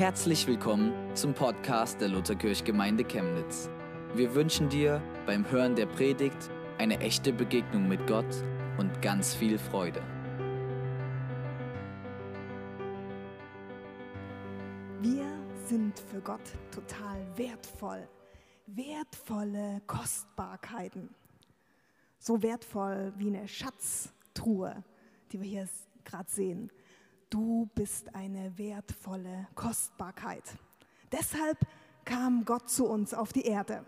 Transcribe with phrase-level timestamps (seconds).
[0.00, 3.68] Herzlich willkommen zum Podcast der Lutherkirchgemeinde Chemnitz.
[4.14, 8.24] Wir wünschen dir beim Hören der Predigt eine echte Begegnung mit Gott
[8.78, 10.00] und ganz viel Freude.
[15.02, 15.26] Wir
[15.66, 18.08] sind für Gott total wertvoll.
[18.68, 21.14] Wertvolle Kostbarkeiten.
[22.18, 24.82] So wertvoll wie eine Schatztruhe,
[25.30, 25.68] die wir hier
[26.06, 26.70] gerade sehen.
[27.30, 30.42] Du bist eine wertvolle Kostbarkeit.
[31.12, 31.58] Deshalb
[32.04, 33.84] kam Gott zu uns auf die Erde.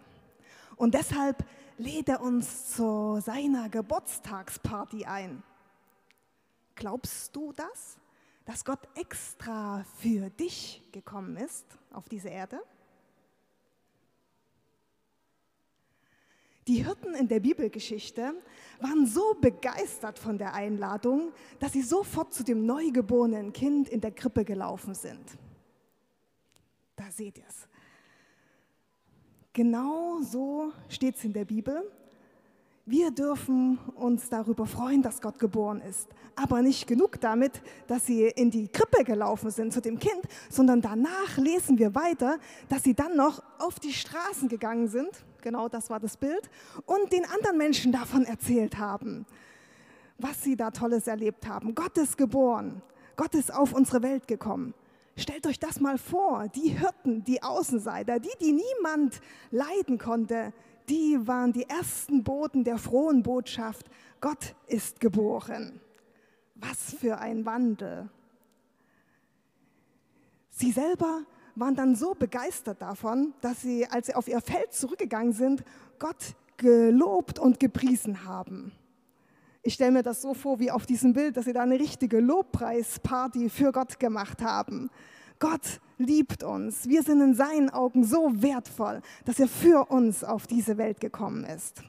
[0.77, 1.45] Und deshalb
[1.77, 5.43] lädt er uns zu seiner Geburtstagsparty ein.
[6.77, 7.99] Glaubst du das?
[8.45, 12.61] Dass Gott extra für dich gekommen ist auf diese Erde?
[16.69, 18.35] Die Hirten in der Bibelgeschichte
[18.81, 24.13] waren so begeistert von der Einladung, dass sie sofort zu dem neugeborenen Kind in der
[24.13, 25.39] Krippe gelaufen sind.
[26.95, 27.67] Da seht ihr es.
[29.53, 31.83] Genau so steht es in der Bibel.
[32.85, 36.09] Wir dürfen uns darüber freuen, dass Gott geboren ist.
[36.35, 40.81] Aber nicht genug damit, dass sie in die Krippe gelaufen sind zu dem Kind, sondern
[40.81, 42.39] danach lesen wir weiter,
[42.69, 46.49] dass sie dann noch auf die Straßen gegangen sind genau das war das Bild,
[46.87, 49.27] und den anderen Menschen davon erzählt haben,
[50.19, 51.75] was sie da Tolles erlebt haben.
[51.75, 52.81] Gott ist geboren,
[53.17, 54.75] Gott ist auf unsere Welt gekommen.
[55.15, 60.55] Stellt euch das mal vor, die Hirten, die Außenseiter, die, die niemand leiden konnte,
[60.89, 63.87] die waren die ersten Boten der frohen Botschaft,
[64.21, 65.81] Gott ist geboren.
[66.55, 68.09] Was für ein Wandel.
[70.51, 71.23] Sie selber
[71.55, 75.65] waren dann so begeistert davon, dass sie, als sie auf ihr Feld zurückgegangen sind,
[75.99, 78.73] Gott gelobt und gepriesen haben.
[79.63, 82.21] Ich stelle mir das so vor wie auf diesem Bild, dass sie da eine richtige
[82.21, 84.91] Lobpreisparty für Gott gemacht haben.
[85.43, 86.89] Gott liebt uns.
[86.89, 91.43] Wir sind in seinen Augen so wertvoll, dass er für uns auf diese Welt gekommen
[91.45, 91.83] ist.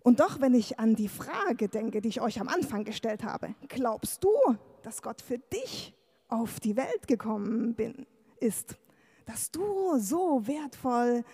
[0.00, 3.54] Und doch, wenn ich an die Frage denke, die ich euch am Anfang gestellt habe,
[3.68, 4.28] glaubst du,
[4.82, 5.94] dass Gott für dich
[6.28, 8.06] auf die Welt gekommen bin,
[8.38, 8.76] ist,
[9.24, 11.24] dass du so wertvoll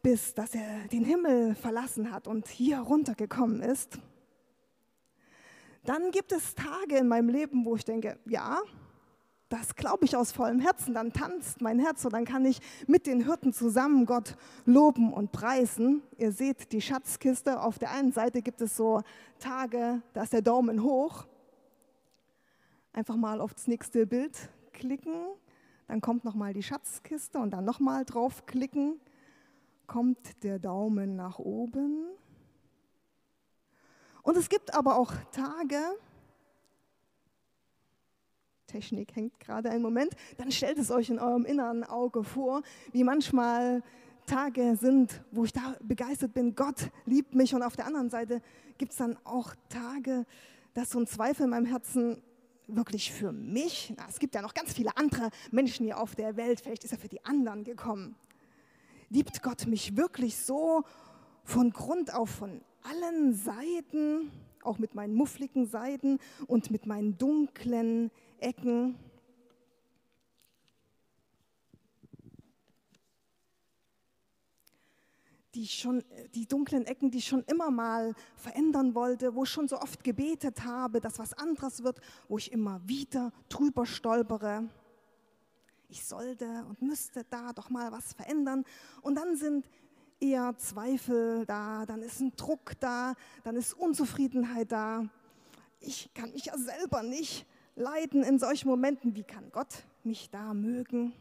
[0.00, 3.98] bist, dass er den Himmel verlassen hat und hier runtergekommen ist,
[5.84, 8.60] dann gibt es Tage in meinem Leben, wo ich denke, ja,
[9.52, 13.06] das glaube ich aus vollem Herzen, dann tanzt mein Herz und dann kann ich mit
[13.06, 16.02] den Hirten zusammen Gott loben und preisen.
[16.16, 19.02] Ihr seht die Schatzkiste, auf der einen Seite gibt es so
[19.38, 21.26] Tage, da ist der Daumen hoch.
[22.94, 25.14] Einfach mal auf das nächste Bild klicken,
[25.86, 29.00] dann kommt nochmal die Schatzkiste und dann nochmal draufklicken,
[29.86, 32.06] kommt der Daumen nach oben.
[34.22, 35.78] Und es gibt aber auch Tage,
[38.66, 42.62] Technik hängt gerade einen Moment, dann stellt es euch in eurem inneren Auge vor,
[42.92, 43.82] wie manchmal
[44.26, 48.40] Tage sind, wo ich da begeistert bin, Gott liebt mich und auf der anderen Seite
[48.78, 50.24] gibt es dann auch Tage,
[50.74, 52.22] dass so ein Zweifel in meinem Herzen
[52.68, 53.92] wirklich für mich?
[53.96, 56.92] Na, es gibt ja noch ganz viele andere Menschen hier auf der Welt, vielleicht ist
[56.92, 58.14] er für die anderen gekommen.
[59.10, 60.84] Liebt Gott mich wirklich so
[61.44, 64.30] von Grund auf von allen Seiten,
[64.62, 68.96] auch mit meinen muffligen Seiten und mit meinen dunklen Ecken?
[75.54, 76.02] die schon,
[76.34, 80.02] die dunklen Ecken, die ich schon immer mal verändern wollte, wo ich schon so oft
[80.02, 84.68] gebetet habe, dass was anderes wird, wo ich immer wieder drüber stolpere.
[85.88, 88.64] Ich sollte und müsste da doch mal was verändern.
[89.02, 89.66] Und dann sind
[90.22, 95.04] eher Zweifel da, dann ist ein Druck da, dann ist Unzufriedenheit da.
[95.80, 97.44] Ich kann mich ja selber nicht
[97.74, 99.16] leiden in solchen Momenten.
[99.16, 101.12] Wie kann Gott mich da mögen?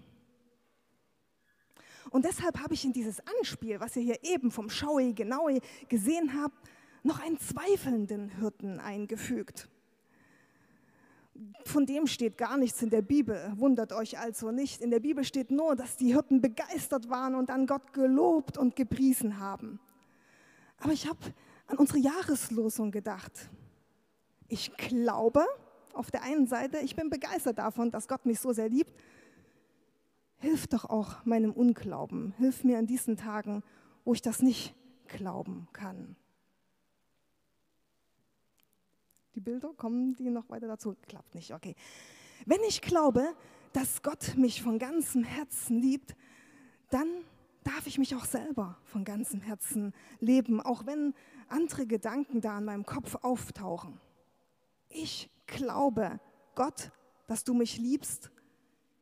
[2.12, 6.40] Und deshalb habe ich in dieses Anspiel, was ihr hier eben vom Schaui Genaui gesehen
[6.40, 6.70] habt,
[7.04, 9.68] noch einen zweifelnden Hirten eingefügt.
[11.66, 14.82] Von dem steht gar nichts in der Bibel, wundert euch also nicht.
[14.82, 18.76] In der Bibel steht nur, dass die Hirten begeistert waren und an Gott gelobt und
[18.76, 19.80] gepriesen haben.
[20.78, 21.20] Aber ich habe
[21.68, 23.50] an unsere Jahreslosung gedacht.
[24.48, 25.46] Ich glaube
[25.94, 28.94] auf der einen Seite, ich bin begeistert davon, dass Gott mich so sehr liebt,
[30.38, 32.34] hilf doch auch meinem Unglauben.
[32.38, 33.64] Hilf mir in diesen Tagen,
[34.04, 34.76] wo ich das nicht
[35.08, 36.16] glauben kann.
[39.36, 40.96] Die Bilder, kommen die noch weiter dazu?
[41.08, 41.76] Klappt nicht, okay.
[42.46, 43.36] Wenn ich glaube,
[43.74, 46.16] dass Gott mich von ganzem Herzen liebt,
[46.90, 47.08] dann
[47.64, 51.14] darf ich mich auch selber von ganzem Herzen leben, auch wenn
[51.48, 54.00] andere Gedanken da in meinem Kopf auftauchen.
[54.90, 56.20] Ich glaube,
[56.56, 56.92] Gott
[57.32, 58.30] dass du mich liebst,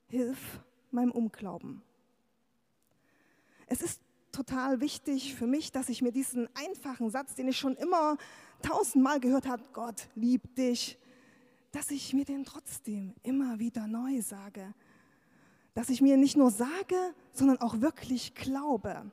[0.07, 1.81] hilf meinem Unglauben.
[3.65, 7.75] Es ist total wichtig für mich, dass ich mir diesen einfachen Satz, den ich schon
[7.75, 8.17] immer
[8.61, 10.97] tausendmal gehört habe, Gott liebt dich,
[11.71, 14.73] dass ich mir den trotzdem immer wieder neu sage.
[15.73, 19.11] Dass ich mir nicht nur sage, sondern auch wirklich glaube.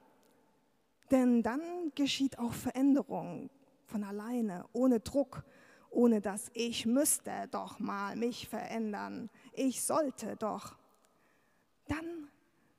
[1.10, 1.60] Denn dann
[1.94, 3.50] geschieht auch Veränderung
[3.84, 5.44] von alleine, ohne Druck,
[5.90, 9.30] ohne dass ich müsste doch mal mich verändern.
[9.52, 10.76] Ich sollte doch.
[11.86, 12.28] Dann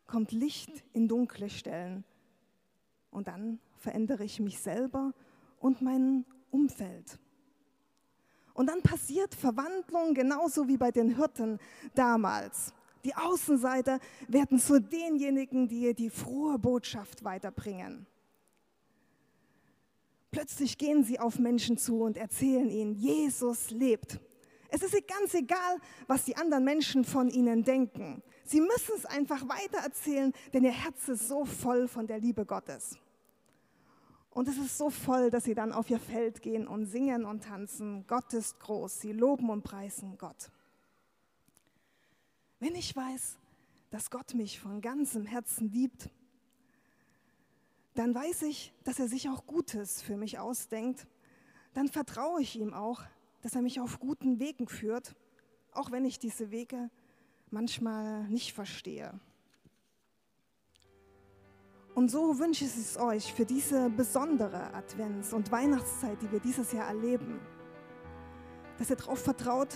[0.06, 2.04] kommt Licht in dunkle Stellen
[3.12, 5.14] und dann verändere ich mich selber
[5.60, 7.20] und mein Umfeld.
[8.54, 11.60] Und dann passiert Verwandlung genauso wie bei den Hirten
[11.94, 12.74] damals.
[13.06, 18.08] Die Außenseiter werden zu denjenigen, die die frohe Botschaft weiterbringen.
[20.32, 24.20] Plötzlich gehen sie auf Menschen zu und erzählen ihnen, Jesus lebt.
[24.70, 25.78] Es ist ganz egal,
[26.08, 28.22] was die anderen Menschen von ihnen denken.
[28.44, 32.98] Sie müssen es einfach weitererzählen, denn ihr Herz ist so voll von der Liebe Gottes.
[34.38, 37.45] Und es ist so voll, dass sie dann auf ihr Feld gehen und singen und
[37.45, 38.06] tanzen.
[38.06, 39.00] Gott ist groß.
[39.00, 40.51] Sie loben und preisen Gott.
[42.60, 43.36] Wenn ich weiß,
[43.89, 46.12] dass Gott mich von ganzem Herzen liebt,
[47.95, 51.07] dann weiß ich, dass er sich auch Gutes für mich ausdenkt.
[51.74, 53.01] Dann vertraue ich ihm auch,
[53.42, 55.16] dass er mich auf guten Wegen führt,
[55.72, 56.92] auch wenn ich diese Wege
[57.50, 59.19] manchmal nicht verstehe.
[61.98, 66.72] Und so wünsche ich es euch für diese besondere Advents- und Weihnachtszeit, die wir dieses
[66.72, 67.40] Jahr erleben,
[68.78, 69.70] dass ihr darauf vertraut,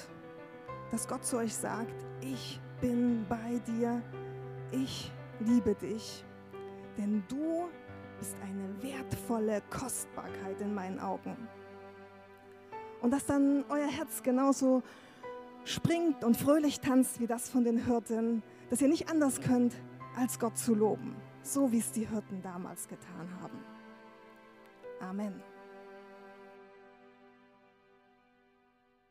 [0.91, 4.03] dass Gott zu euch sagt, ich bin bei dir,
[4.71, 6.23] ich liebe dich,
[6.95, 7.67] denn du
[8.19, 11.35] bist eine wertvolle Kostbarkeit in meinen Augen.
[13.01, 14.83] Und dass dann euer Herz genauso
[15.63, 19.73] springt und fröhlich tanzt wie das von den Hirten, dass ihr nicht anders könnt,
[20.15, 23.59] als Gott zu loben so wie es die Hirten damals getan haben.
[24.99, 25.50] Amen.